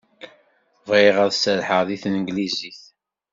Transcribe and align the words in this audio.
Bɣiɣ 0.87 1.15
ad 1.25 1.33
serrḥeɣ 1.35 1.81
deg 1.87 1.99
tanglizit. 2.03 2.81